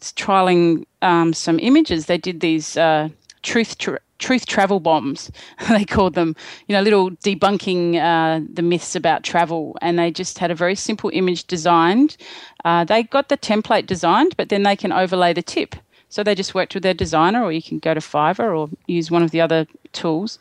[0.00, 2.06] trialing um, some images.
[2.06, 3.08] They did these uh,
[3.42, 3.78] truth
[4.18, 5.30] truth travel bombs.
[5.68, 9.76] they called them, you know, little debunking uh, the myths about travel.
[9.80, 12.16] And they just had a very simple image designed.
[12.64, 15.76] Uh, they got the template designed, but then they can overlay the tip.
[16.08, 19.10] So they just worked with their designer, or you can go to Fiverr or use
[19.10, 20.38] one of the other tools.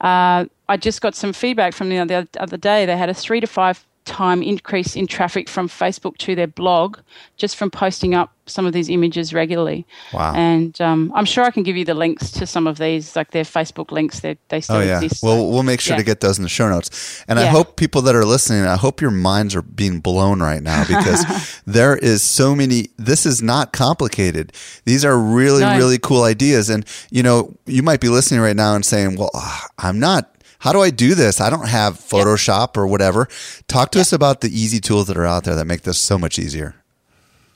[0.00, 2.86] Uh, I just got some feedback from the other, other day.
[2.86, 6.98] They had a three to five time increase in traffic from Facebook to their blog
[7.36, 9.86] just from posting up some of these images regularly.
[10.12, 10.34] Wow.
[10.34, 13.30] And um, I'm sure I can give you the links to some of these, like
[13.30, 14.20] their Facebook links.
[14.20, 15.00] They, they still oh, yeah.
[15.00, 15.22] exist.
[15.22, 15.98] Well, we'll make sure yeah.
[15.98, 17.24] to get those in the show notes.
[17.28, 17.44] And yeah.
[17.44, 20.84] I hope people that are listening, I hope your minds are being blown right now
[20.86, 24.52] because there is so many, this is not complicated.
[24.84, 25.76] These are really, no.
[25.76, 26.68] really cool ideas.
[26.68, 29.30] And, you know, you might be listening right now and saying, well,
[29.78, 31.40] I'm not how do I do this?
[31.40, 33.28] I don't have Photoshop or whatever.
[33.66, 36.18] Talk to us about the easy tools that are out there that make this so
[36.18, 36.74] much easier.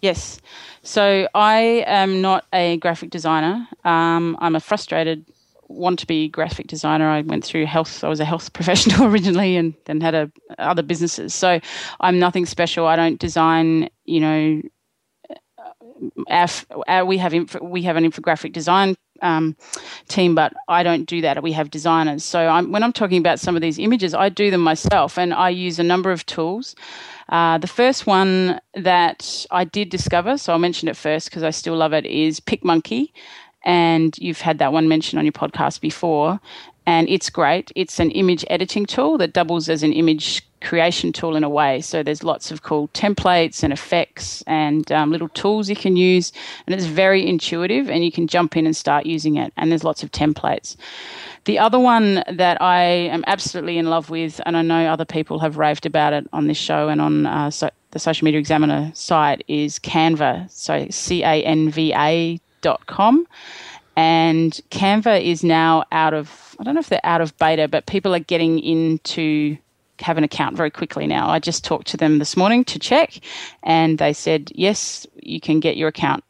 [0.00, 0.40] Yes.
[0.82, 3.68] So I am not a graphic designer.
[3.84, 5.24] Um, I'm a frustrated
[5.68, 7.08] want to be graphic designer.
[7.08, 8.04] I went through health.
[8.04, 11.34] I was a health professional originally, and then had a, other businesses.
[11.34, 11.60] So
[12.00, 12.86] I'm nothing special.
[12.86, 13.90] I don't design.
[14.04, 14.62] You know,
[16.28, 16.48] our,
[16.88, 19.56] our, we have inf- we have an infographic design um,
[20.08, 21.42] team, but I don't do that.
[21.42, 22.24] We have designers.
[22.24, 25.32] So I'm, when I'm talking about some of these images, I do them myself, and
[25.34, 26.74] I use a number of tools.
[27.28, 31.50] Uh, the first one that I did discover, so I'll mention it first because I
[31.50, 33.10] still love it, is PicMonkey.
[33.66, 36.38] And you've had that one mentioned on your podcast before
[36.86, 37.72] and it's great.
[37.74, 41.80] It's an image editing tool that doubles as an image creation tool in a way.
[41.82, 46.32] So there's lots of cool templates and effects and um, little tools you can use,
[46.66, 49.52] and it's very intuitive, and you can jump in and start using it.
[49.56, 50.76] And there's lots of templates.
[51.44, 55.38] The other one that I am absolutely in love with, and I know other people
[55.40, 58.90] have raved about it on this show and on uh, so the Social Media Examiner
[58.94, 60.50] site, is Canva.
[60.50, 63.26] So C A N V A dot com.
[63.96, 67.86] And Canva is now out of, I don't know if they're out of beta, but
[67.86, 69.56] people are getting into
[70.00, 71.28] have an account very quickly now.
[71.28, 73.20] I just talked to them this morning to check,
[73.62, 76.24] and they said, yes, you can get your account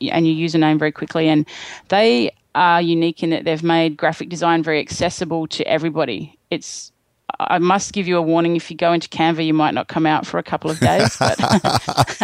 [0.00, 1.28] and your username very quickly.
[1.28, 1.46] And
[1.88, 6.38] they are unique in that they've made graphic design very accessible to everybody.
[6.50, 6.91] It's
[7.48, 8.56] I must give you a warning.
[8.56, 11.16] If you go into Canva, you might not come out for a couple of days.
[11.18, 11.38] But,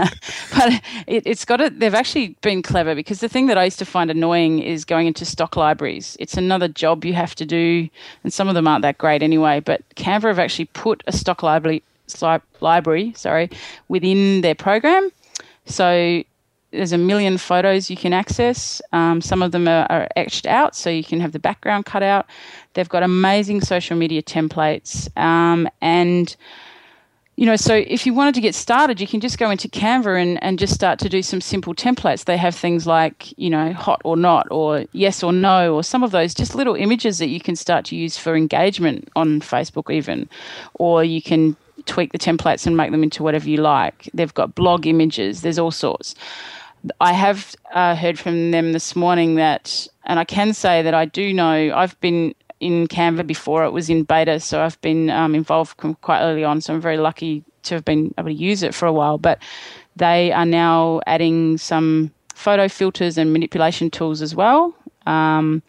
[0.54, 1.78] but it, has got it.
[1.78, 5.06] They've actually been clever because the thing that I used to find annoying is going
[5.06, 6.16] into stock libraries.
[6.20, 7.88] It's another job you have to do,
[8.24, 9.60] and some of them aren't that great anyway.
[9.60, 11.82] But Canva have actually put a stock library,
[12.60, 13.50] library, sorry,
[13.88, 15.10] within their program.
[15.66, 16.22] So
[16.70, 18.82] there's a million photos you can access.
[18.92, 22.02] Um, some of them are, are, etched out, so you can have the background cut
[22.02, 22.26] out.
[22.74, 25.08] They've got amazing social media templates.
[25.16, 26.36] Um, and,
[27.36, 30.20] you know, so if you wanted to get started, you can just go into Canva
[30.20, 32.26] and, and just start to do some simple templates.
[32.26, 36.02] They have things like, you know, hot or not, or yes or no, or some
[36.02, 39.90] of those just little images that you can start to use for engagement on Facebook,
[39.90, 40.28] even.
[40.74, 44.10] Or you can tweak the templates and make them into whatever you like.
[44.12, 46.14] They've got blog images, there's all sorts.
[47.00, 51.04] I have uh, heard from them this morning that, and I can say that I
[51.04, 53.64] do know I've been in Canva before.
[53.64, 56.60] It was in beta, so I've been um, involved quite early on.
[56.60, 59.42] So I'm very lucky to have been able to use it for a while, but
[59.96, 64.74] they are now adding some photo filters and manipulation tools as well.
[65.06, 65.62] Um,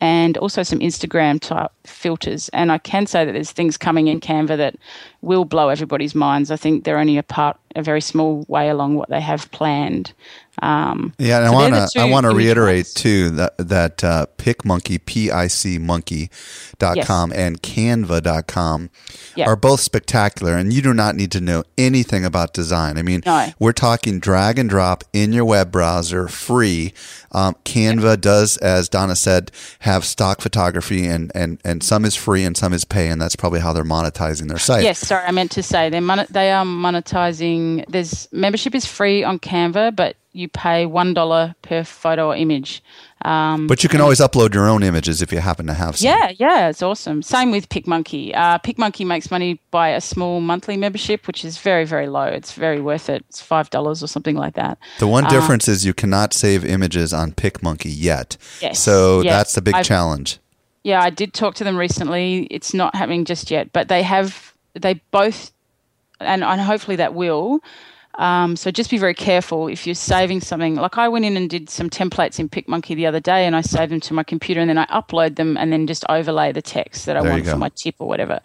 [0.00, 2.48] and also some Instagram type filters.
[2.50, 4.76] And I can say that there's things coming in Canva that
[5.20, 6.50] will blow everybody's minds.
[6.50, 10.12] I think they're only a part, a very small way along what they have planned.
[10.60, 12.94] Um, yeah, and so I want to I want to reiterate ones.
[12.94, 16.30] too that that uh, PicMonkey p i c monkey
[16.78, 17.38] dot com yes.
[17.38, 18.90] and Canva.com
[19.34, 19.48] yep.
[19.48, 22.98] are both spectacular, and you do not need to know anything about design.
[22.98, 23.48] I mean, no.
[23.58, 26.92] we're talking drag and drop in your web browser, free.
[27.32, 28.20] Um, Canva yep.
[28.20, 32.72] does, as Donna said, have stock photography, and, and and some is free and some
[32.72, 34.84] is pay, and that's probably how they're monetizing their site.
[34.84, 37.84] Yes, sorry, I meant to say they mon- they are monetizing.
[37.88, 42.82] There's membership is free on Canva, but you pay one dollar per photo or image.
[43.24, 46.06] Um, but you can always upload your own images if you happen to have some.
[46.06, 47.22] Yeah, yeah, it's awesome.
[47.22, 48.34] Same with PicMonkey.
[48.34, 52.24] Uh, PicMonkey makes money by a small monthly membership, which is very, very low.
[52.24, 53.24] It's very worth it.
[53.28, 54.78] It's five dollars or something like that.
[54.98, 58.36] The one um, difference is you cannot save images on PicMonkey yet.
[58.60, 58.80] Yes.
[58.80, 59.32] So yes.
[59.32, 60.38] that's the big I've, challenge.
[60.84, 62.46] Yeah, I did talk to them recently.
[62.50, 64.52] It's not happening just yet, but they have.
[64.74, 65.52] They both,
[66.18, 67.60] and, and hopefully that will
[68.16, 70.74] um, so just be very careful if you're saving something.
[70.74, 73.62] Like I went in and did some templates in PicMonkey the other day, and I
[73.62, 76.62] saved them to my computer, and then I upload them, and then just overlay the
[76.62, 78.40] text that I there want for my tip or whatever.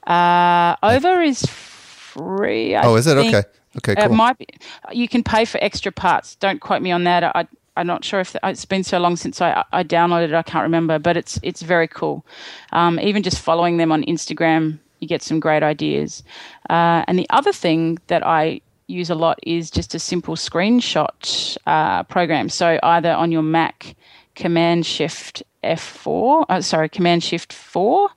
[0.06, 2.76] Uh, Over is free.
[2.76, 3.44] I oh, is it okay?
[3.78, 4.06] Okay, cool.
[4.06, 4.48] It might be.
[4.92, 6.36] You can pay for extra parts.
[6.36, 7.24] Don't quote me on that.
[7.24, 10.34] I, I'm not sure if the, it's been so long since I, I downloaded it.
[10.34, 12.26] I can't remember, but it's it's very cool.
[12.72, 16.24] Um, even just following them on Instagram, you get some great ideas.
[16.70, 21.58] Uh, and the other thing that I use a lot is just a simple screenshot
[21.68, 22.50] uh, program.
[22.50, 23.96] So either on your Mac,
[24.36, 28.10] Command Shift F4, uh, sorry, Command Shift 4,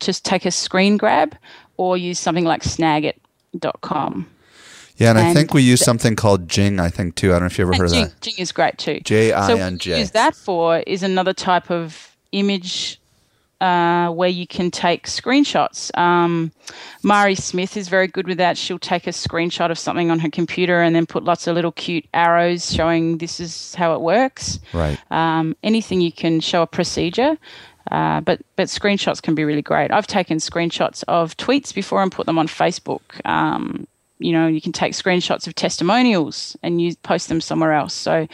[0.00, 1.36] just take a screen grab,
[1.76, 4.28] or use something like snagit.com.
[4.96, 7.30] Yeah, and, and I think we use something called Jing, I think, too.
[7.30, 8.20] I don't know if you ever heard Jing, of that.
[8.20, 9.00] Jing is great, too.
[9.00, 9.92] J I N J.
[9.92, 13.00] So use that for is another type of image
[13.62, 15.96] uh, where you can take screenshots.
[15.96, 16.50] Um,
[17.04, 18.58] Mari Smith is very good with that.
[18.58, 21.70] She'll take a screenshot of something on her computer and then put lots of little
[21.70, 24.58] cute arrows showing this is how it works.
[24.72, 24.98] Right.
[25.12, 27.38] Um, anything you can show a procedure.
[27.90, 29.90] Uh, but but screenshots can be really great.
[29.90, 33.24] I've taken screenshots of tweets before and put them on Facebook.
[33.24, 33.86] Um,
[34.18, 37.92] you know, you can take screenshots of testimonials and you post them somewhere else.
[37.94, 38.26] So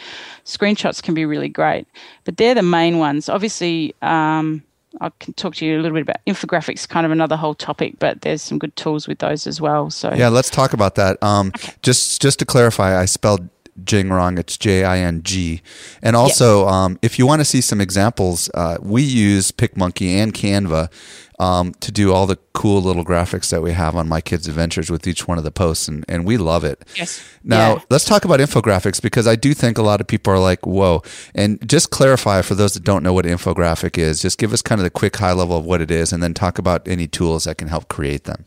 [0.45, 1.87] screenshots can be really great.
[2.25, 3.27] But they're the main ones.
[3.27, 4.63] Obviously, um,
[5.01, 7.95] I can talk to you a little bit about infographics, kind of another whole topic,
[7.99, 9.89] but there's some good tools with those as well.
[9.89, 11.21] So yeah, let's talk about that.
[11.21, 11.73] Um, okay.
[11.81, 13.47] Just just to clarify, I spelled
[13.85, 14.37] Jing wrong.
[14.37, 15.61] It's J I N G.
[16.01, 16.73] And also, yes.
[16.73, 20.91] um, if you want to see some examples, uh, we use PicMonkey and Canva
[21.39, 24.89] um, to do all the cool little graphics that we have on My Kids Adventures
[24.89, 26.83] with each one of the posts, and, and we love it.
[26.95, 27.23] Yes.
[27.43, 27.81] Now, yeah.
[27.89, 31.01] let's talk about infographics because I do think a lot of people are like, whoa.
[31.33, 34.79] And just clarify for those that don't know what infographic is, just give us kind
[34.79, 37.45] of the quick high level of what it is, and then talk about any tools
[37.45, 38.45] that can help create them.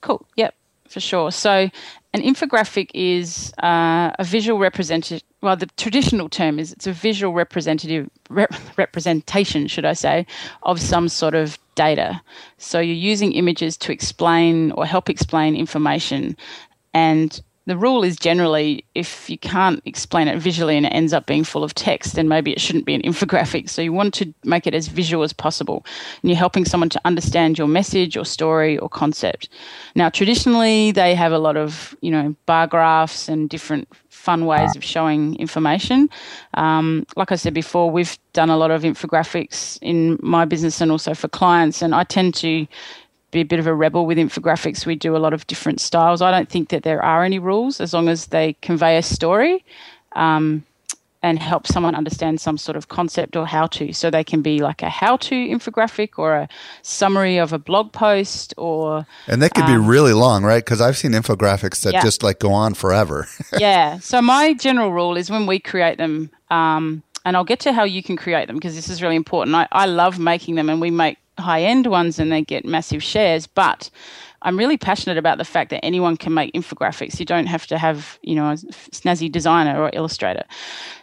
[0.00, 0.26] Cool.
[0.36, 0.54] Yep
[0.94, 1.30] for sure.
[1.32, 1.68] So,
[2.14, 5.20] an infographic is uh, a visual representative.
[5.42, 10.24] Well, the traditional term is it's a visual representative rep- representation, should I say,
[10.62, 12.22] of some sort of data.
[12.56, 16.36] So you're using images to explain or help explain information,
[16.94, 21.26] and the rule is generally if you can't explain it visually and it ends up
[21.26, 23.70] being full of text, then maybe it shouldn't be an infographic.
[23.70, 25.84] So you want to make it as visual as possible.
[26.22, 29.48] And you're helping someone to understand your message or story or concept.
[29.94, 34.74] Now, traditionally, they have a lot of, you know, bar graphs and different fun ways
[34.74, 36.08] of showing information.
[36.54, 40.90] Um, like I said before, we've done a lot of infographics in my business and
[40.90, 42.66] also for clients, and I tend to
[43.34, 44.86] be a bit of a rebel with infographics.
[44.86, 46.22] We do a lot of different styles.
[46.22, 49.64] I don't think that there are any rules as long as they convey a story.
[50.12, 50.64] Um,
[51.24, 53.94] and help someone understand some sort of concept or how to.
[53.94, 56.48] So they can be like a how to infographic or a
[56.82, 59.06] summary of a blog post or.
[59.26, 60.62] And they could um, be really long, right?
[60.62, 62.02] Because I've seen infographics that yeah.
[62.02, 63.26] just like go on forever.
[63.58, 64.00] yeah.
[64.00, 67.84] So my general rule is when we create them, um, and I'll get to how
[67.84, 69.56] you can create them because this is really important.
[69.56, 73.02] I, I love making them and we make high end ones and they get massive
[73.02, 73.90] shares, but
[74.42, 77.18] I'm really passionate about the fact that anyone can make infographics.
[77.18, 80.44] You don't have to have, you know, a snazzy designer or illustrator.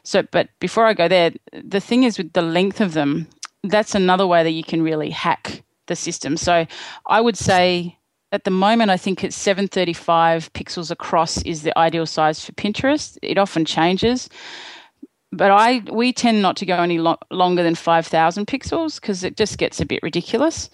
[0.03, 3.27] So, but before I go there, the thing is with the length of them,
[3.63, 6.37] that's another way that you can really hack the system.
[6.37, 6.67] So,
[7.07, 7.97] I would say
[8.31, 13.17] at the moment, I think it's 735 pixels across is the ideal size for Pinterest.
[13.21, 14.29] It often changes
[15.31, 19.23] but I we tend not to go any lo- longer than five thousand pixels because
[19.23, 20.69] it just gets a bit ridiculous.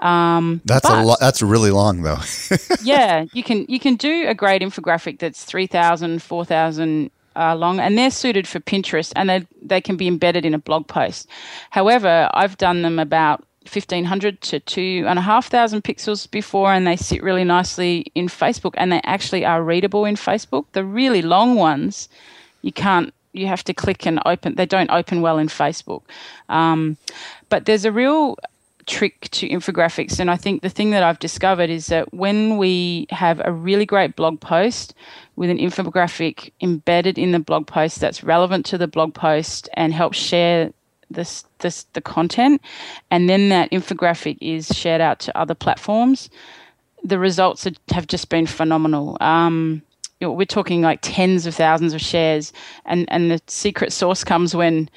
[0.00, 1.20] Um, that's but, a lot.
[1.20, 2.20] That's really long, though.
[2.82, 7.96] yeah, you can you can do a great infographic that's 3,000, 4,000 uh, long, and
[7.96, 11.28] they're suited for Pinterest, and they they can be embedded in a blog post.
[11.70, 16.86] However, I've done them about 1500 to two and a half thousand pixels before, and
[16.86, 20.64] they sit really nicely in Facebook, and they actually are readable in Facebook.
[20.72, 22.08] The really long ones,
[22.62, 23.12] you can't.
[23.32, 24.56] You have to click and open.
[24.56, 26.02] They don't open well in Facebook.
[26.48, 26.96] Um,
[27.48, 28.36] but there's a real
[28.86, 30.18] trick to infographics.
[30.18, 33.86] And I think the thing that I've discovered is that when we have a really
[33.86, 34.94] great blog post
[35.36, 39.94] with an infographic embedded in the blog post that's relevant to the blog post and
[39.94, 40.72] helps share
[41.10, 42.62] this, this the content,
[43.10, 46.30] and then that infographic is shared out to other platforms,
[47.02, 49.16] the results have just been phenomenal.
[49.20, 49.82] Um,
[50.20, 52.52] you know, we're talking like tens of thousands of shares,
[52.84, 54.88] and, and the secret source comes when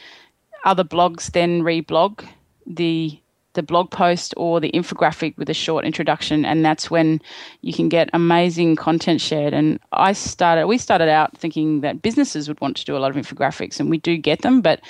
[0.66, 2.26] other blogs then reblog
[2.66, 3.20] the
[3.54, 7.22] the blog post or the infographic with a short introduction and that's when
[7.62, 9.54] you can get amazing content shared.
[9.54, 13.16] And i started we started out thinking that businesses would want to do a lot
[13.16, 14.82] of infographics and we do get them but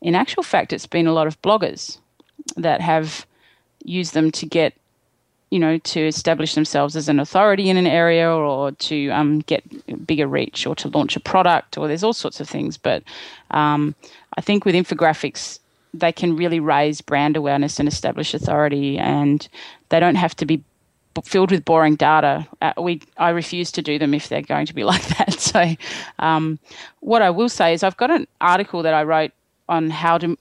[0.00, 1.98] in actual fact it's been a lot of bloggers
[2.56, 3.26] that have
[3.84, 4.74] used them to get
[5.50, 9.62] you know to establish themselves as an authority in an area or to um, get
[10.06, 13.02] bigger reach or to launch a product or there's all sorts of things but
[13.50, 13.94] um,
[14.36, 15.58] i think with infographics
[15.94, 19.48] they can really raise brand awareness and establish authority, and
[19.90, 20.62] they don't have to be
[21.24, 22.46] filled with boring data.
[22.62, 25.34] Uh, we I refuse to do them if they're going to be like that.
[25.34, 25.74] So,
[26.18, 26.58] um,
[27.00, 29.32] what I will say is I've got an article that I wrote
[29.68, 30.36] on how to.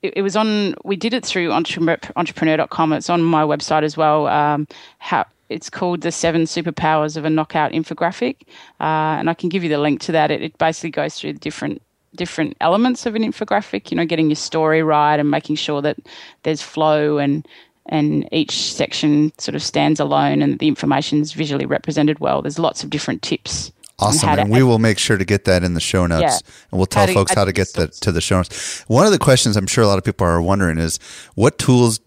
[0.00, 0.74] It, it was on.
[0.84, 2.92] We did it through entrepreneur, entrepreneur.com.
[2.94, 4.26] It's on my website as well.
[4.28, 4.66] Um,
[4.98, 8.36] how it's called the seven superpowers of a knockout infographic,
[8.80, 10.30] uh, and I can give you the link to that.
[10.30, 11.82] It, it basically goes through the different
[12.14, 15.96] different elements of an infographic, you know, getting your story right and making sure that
[16.42, 17.46] there's flow and
[17.86, 22.40] and each section sort of stands alone and the information is visually represented well.
[22.42, 23.72] There's lots of different tips.
[23.98, 24.28] Awesome.
[24.30, 26.22] And we will make sure to get that in the show notes.
[26.22, 26.52] Yeah.
[26.70, 28.84] And we'll tell how folks how to get that to the show notes.
[28.88, 30.98] One of the questions I'm sure a lot of people are wondering is
[31.34, 32.00] what tools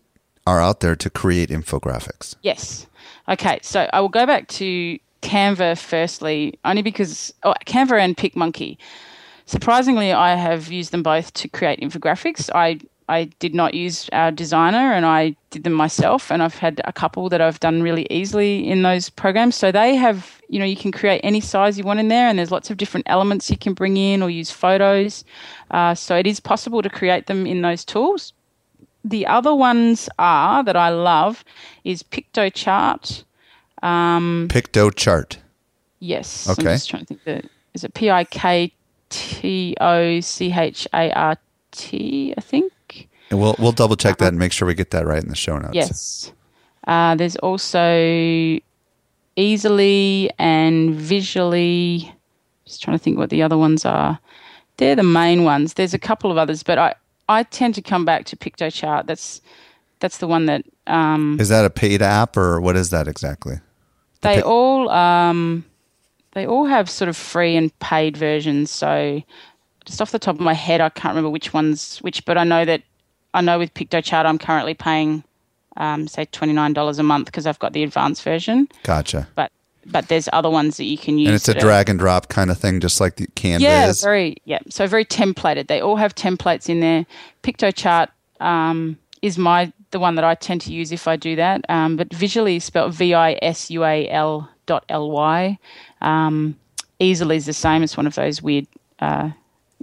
[0.48, 2.36] are out there to create infographics?
[2.41, 2.88] Yes.
[3.30, 3.60] Okay.
[3.62, 8.78] So I will go back to Canva firstly, only because oh, Canva and PicMonkey.
[9.48, 12.50] Surprisingly, I have used them both to create infographics.
[12.54, 16.82] I I did not use our designer and I did them myself and I've had
[16.86, 19.56] a couple that I've done really easily in those programs.
[19.56, 22.40] So they have, you know, you can create any size you want in there and
[22.40, 25.24] there's lots of different elements you can bring in or use photos.
[25.70, 28.34] Uh, so it is possible to create them in those tools.
[29.06, 31.45] The other ones are that I love
[31.84, 33.24] is Piktochart.
[33.84, 35.38] Um, Piktochart.
[35.99, 36.49] Yes.
[36.49, 36.72] Okay.
[36.72, 37.45] I'm just trying to think that
[37.76, 38.74] is it P I K
[39.10, 41.38] T O C H A R
[41.72, 43.08] T, I think.
[43.30, 45.36] And we'll we'll double check that and make sure we get that right in the
[45.36, 45.76] show notes.
[45.76, 46.32] Yes.
[46.88, 48.60] Uh, there's also
[49.36, 52.12] Easel.ly and Visual.ly.
[52.66, 54.20] Just trying to think what the other ones are.
[54.78, 55.76] They're the main ones.
[55.76, 56.95] There's a couple of others, but I
[57.28, 59.08] I tend to come back to Piktochart.
[59.08, 59.42] That's
[60.00, 60.64] that's the one that.
[60.88, 63.56] Um, is that a paid app or what is that exactly?
[64.22, 64.90] The they all.
[64.90, 65.66] Um,
[66.36, 68.70] they all have sort of free and paid versions.
[68.70, 69.24] So
[69.86, 72.44] just off the top of my head, I can't remember which ones which, but I
[72.44, 72.84] know that
[73.34, 75.24] I know with Piktochart, I'm currently paying
[75.78, 78.68] um, say twenty nine dollars a month because I've got the advanced version.
[78.84, 79.28] Gotcha.
[79.36, 79.52] But
[79.86, 81.28] but there's other ones that you can use.
[81.28, 84.02] And it's a drag and drop kind of thing, just like the Canva yeah, is.
[84.02, 84.60] very yeah.
[84.70, 85.68] So very templated.
[85.68, 87.06] They all have templates in there.
[87.44, 88.10] Piktochart
[88.40, 91.66] um, is my the one that I tend to use if I do that.
[91.70, 95.58] Um, but Visual.ly spelled V I S U A L dot L Y.
[96.02, 96.58] Um,
[97.00, 97.84] Easel.ly is the same.
[97.84, 98.68] It's one of those weird
[99.00, 99.30] uh,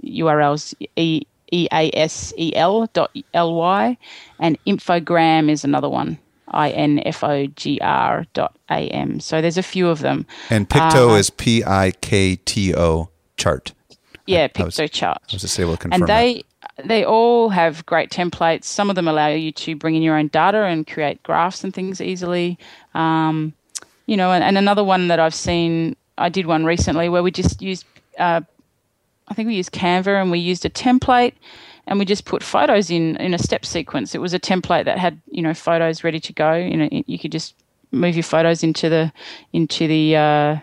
[0.03, 0.73] URLs.
[0.95, 3.97] E E A S E L dot L Y,
[4.39, 6.17] and Infogram is another one.
[6.49, 9.19] I N F O G R dot A M.
[9.19, 10.25] So there's a few of them.
[10.49, 13.73] And Picto uh, is P I K T O chart.
[14.25, 15.17] Yeah, I was- Piktochart.
[15.17, 16.43] I was just able to confirm and they
[16.83, 18.63] they all have great templates.
[18.63, 21.73] Some of them allow you to bring in your own data and create graphs and
[21.73, 22.57] things easily.
[22.95, 23.53] Um,
[24.05, 27.31] you know, and, and another one that I've seen, I did one recently where we
[27.31, 27.85] just used,
[28.17, 28.41] uh,
[29.27, 31.33] I think we used Canva and we used a template
[31.87, 34.15] and we just put photos in in a step sequence.
[34.15, 36.53] It was a template that had you know photos ready to go.
[36.53, 37.55] You know, you could just
[37.91, 39.11] move your photos into the
[39.51, 40.57] into the uh,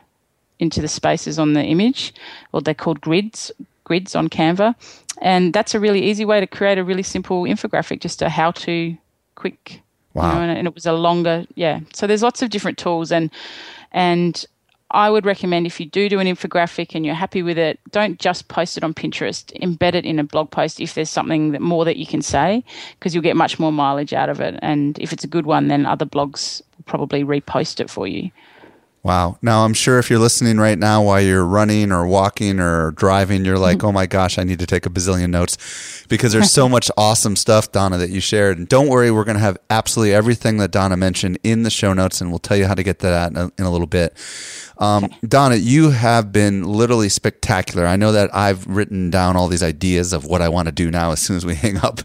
[0.58, 2.14] into the spaces on the image,
[2.52, 3.52] or they're called grids
[3.84, 4.74] grids on Canva,
[5.20, 8.52] and that's a really easy way to create a really simple infographic, just a how
[8.52, 8.96] to
[9.34, 9.82] quick.
[10.12, 10.28] Wow.
[10.28, 11.80] You know, and, and it was a longer, yeah.
[11.94, 13.30] So there's lots of different tools, and
[13.92, 14.44] and
[14.92, 18.18] I would recommend if you do do an infographic and you're happy with it, don't
[18.18, 19.52] just post it on Pinterest.
[19.60, 22.64] Embed it in a blog post if there's something that more that you can say,
[22.98, 24.58] because you'll get much more mileage out of it.
[24.62, 28.30] And if it's a good one, then other blogs will probably repost it for you.
[29.02, 29.38] Wow.
[29.40, 33.46] Now, I'm sure if you're listening right now while you're running or walking or driving,
[33.46, 36.68] you're like, oh my gosh, I need to take a bazillion notes because there's so
[36.68, 38.58] much awesome stuff, Donna, that you shared.
[38.58, 41.94] And don't worry, we're going to have absolutely everything that Donna mentioned in the show
[41.94, 43.86] notes, and we'll tell you how to get to that in a, in a little
[43.86, 44.14] bit.
[44.76, 47.86] Um, Donna, you have been literally spectacular.
[47.86, 50.90] I know that I've written down all these ideas of what I want to do
[50.90, 52.00] now as soon as we hang up.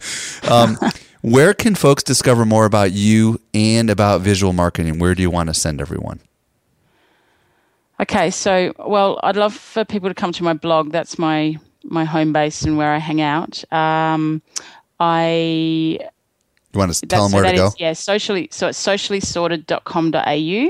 [0.50, 0.78] Um,
[1.22, 4.98] where can folks discover more about you and about visual marketing?
[4.98, 6.22] Where do you want to send everyone?
[8.02, 10.92] Okay, so well, I'd love for people to come to my blog.
[10.92, 13.64] That's my my home base and where I hang out.
[13.72, 14.42] Um,
[15.00, 16.00] I
[16.74, 17.68] You want to tell them where to go?
[17.68, 18.50] is- yeah, socially.
[18.52, 20.70] So it's sociallysorted.com.au.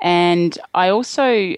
[0.00, 1.54] And I also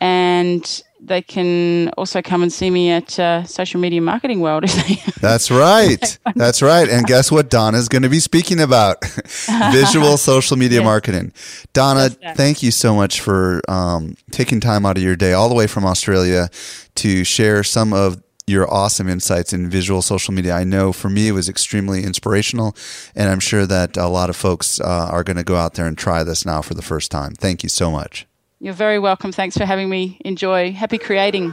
[0.00, 4.74] And they can also come and see me at uh, Social Media Marketing World if
[4.74, 5.02] they.
[5.20, 6.18] That's right.
[6.36, 6.88] That's right.
[6.88, 9.04] And guess what Donna's going to be speaking about?
[9.72, 10.84] Visual social media Yeah.
[10.84, 11.32] marketing.
[11.72, 15.54] Donna, thank you so much for um, taking time out of your day all the
[15.54, 16.48] way from Australia
[16.96, 20.52] to share some of your awesome insights in visual social media.
[20.54, 22.76] I know for me it was extremely inspirational,
[23.14, 25.86] and I'm sure that a lot of folks uh, are going to go out there
[25.86, 27.34] and try this now for the first time.
[27.34, 28.26] Thank you so much.
[28.62, 29.32] You're very welcome.
[29.32, 30.18] Thanks for having me.
[30.24, 30.70] Enjoy.
[30.70, 31.52] Happy creating.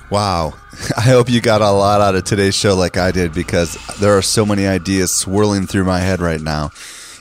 [0.09, 0.55] Wow.
[0.97, 4.17] I hope you got a lot out of today's show like I did because there
[4.17, 6.71] are so many ideas swirling through my head right now.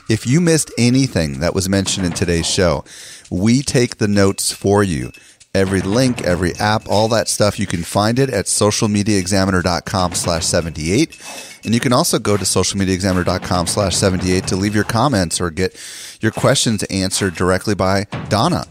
[0.08, 2.84] If you missed anything that was mentioned in today's show,
[3.28, 5.10] we take the notes for you.
[5.56, 11.18] Every link, every app, all that stuff, you can find it at socialmediaexaminer.com slash 78.
[11.64, 15.74] And you can also go to socialmediaexaminer.com slash 78 to leave your comments or get
[16.20, 18.66] your questions answered directly by Donna.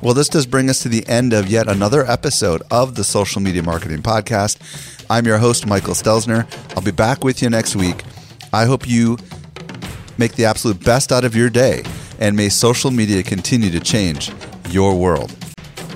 [0.00, 3.42] Well, this does bring us to the end of yet another episode of the Social
[3.42, 4.56] Media Marketing Podcast.
[5.10, 6.46] I'm your host, Michael Stelzner.
[6.74, 8.04] I'll be back with you next week.
[8.54, 9.18] I hope you
[10.16, 11.82] make the absolute best out of your day,
[12.18, 14.32] and may social media continue to change
[14.70, 15.30] your world.